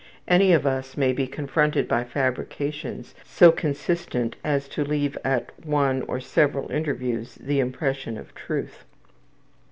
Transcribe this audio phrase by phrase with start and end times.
[0.27, 6.01] Any of us may be confronted by fabrications so consistent as to leave at one
[6.07, 8.83] or several interviews the impression of truth.